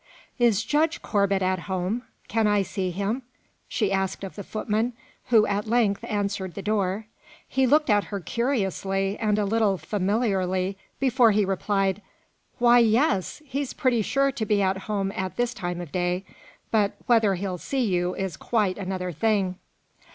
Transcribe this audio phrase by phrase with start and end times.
[0.39, 2.05] "Is Judge Corbet at home?
[2.27, 3.21] Can I see him?"
[3.67, 4.93] she asked of the footman,
[5.25, 7.05] who at length answered the door.
[7.47, 12.01] He looked at her curiously, and a little familiarly, before he replied,
[12.57, 13.43] "Why, yes!
[13.45, 16.25] He's pretty sure to be at home at this time of day;
[16.71, 19.59] but whether he'll see you is quite another thing."